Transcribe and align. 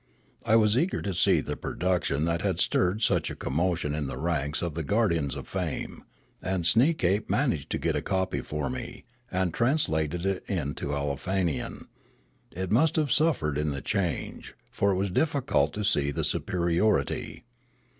I 0.47 0.55
was 0.55 0.75
eager 0.79 0.99
to 1.03 1.13
see 1.13 1.41
the 1.41 1.55
production 1.55 2.25
that 2.25 2.41
had 2.41 2.59
stirred 2.59 3.03
such 3.03 3.29
a 3.29 3.35
commotion 3.35 3.93
in 3.93 4.07
the 4.07 4.17
ranks 4.17 4.63
of 4.63 4.73
the 4.73 4.83
guardians 4.83 5.35
of 5.35 5.47
fame; 5.47 6.03
and 6.41 6.65
Sneekape 6.65 7.29
managed 7.29 7.69
to 7.69 7.77
get 7.77 7.95
a 7.95 8.01
copy 8.01 8.41
for 8.41 8.67
me, 8.67 9.05
and 9.31 9.53
translated 9.53 10.25
it 10.25 10.43
into 10.47 10.87
Aleofanian; 10.87 11.85
it 12.51 12.71
must 12.71 12.95
have 12.95 13.11
suffered, 13.11 13.59
in 13.59 13.69
the 13.69 13.81
change; 13.83 14.55
for 14.71 14.95
Kloriole 14.95 14.95
277 14.95 14.95
it 14.95 14.99
was 15.01 15.11
difficult 15.11 15.73
to 15.73 15.83
see 15.83 16.09
the 16.09 16.23
superiority. 16.23 17.43